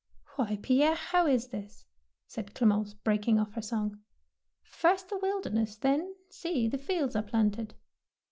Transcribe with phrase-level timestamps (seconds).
[0.35, 1.85] «Why, Pierre, how is this?
[2.25, 3.99] said Clemence, breaking off her song;"
[4.79, 7.75] first the wilderness, then, see, the fields are planted